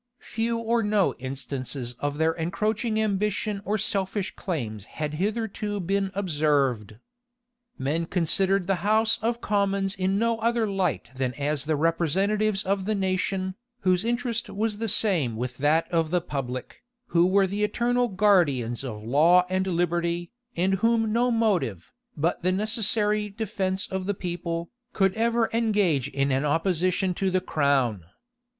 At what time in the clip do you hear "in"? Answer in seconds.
9.93-10.17, 26.07-26.31